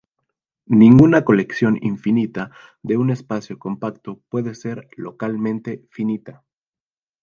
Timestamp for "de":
2.81-2.97